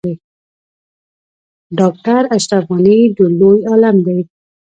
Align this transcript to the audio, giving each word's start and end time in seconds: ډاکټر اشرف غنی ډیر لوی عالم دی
ډاکټر 1.79 2.21
اشرف 2.37 2.65
غنی 2.75 2.99
ډیر 3.15 3.31
لوی 3.39 3.59
عالم 3.69 3.95
دی 4.05 4.19